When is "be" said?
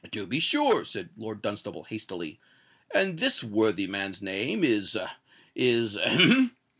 0.25-0.39